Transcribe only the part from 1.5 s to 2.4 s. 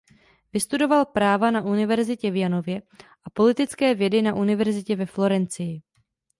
na univerzitě v